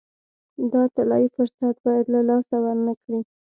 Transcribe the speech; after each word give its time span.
دا 0.71 0.83
طلایي 0.95 1.27
فرصت 1.35 1.75
باید 1.85 2.05
له 2.15 2.21
لاسه 2.29 2.55
ورنه 2.63 2.93
کړي. 3.01 3.19